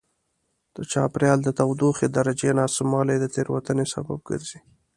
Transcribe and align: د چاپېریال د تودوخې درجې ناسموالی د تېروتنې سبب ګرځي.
د 0.75 0.77
چاپېریال 0.91 1.39
د 1.43 1.49
تودوخې 1.59 2.07
درجې 2.17 2.49
ناسموالی 2.59 3.15
د 3.19 3.25
تېروتنې 3.33 3.85
سبب 3.93 4.19
ګرځي. 4.29 4.59